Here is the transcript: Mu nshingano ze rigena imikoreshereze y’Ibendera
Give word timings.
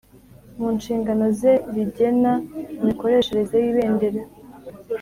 Mu 0.59 0.67
nshingano 0.77 1.25
ze 1.39 1.53
rigena 1.73 2.33
imikoreshereze 2.81 3.55
y’Ibendera 3.63 4.21